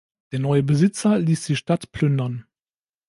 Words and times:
Der 0.31 0.39
neue 0.39 0.63
Besitzer 0.63 1.19
ließ 1.19 1.45
die 1.45 1.55
Stadt 1.55 1.91
plündern. 1.91 2.47